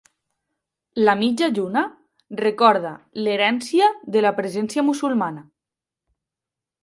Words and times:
La 1.07 1.13
mitja 1.19 1.49
lluna 1.57 1.83
recorda 2.39 2.95
l'herència 3.25 3.91
de 4.15 4.25
la 4.29 4.33
presència 4.39 4.87
musulmana. 4.89 5.45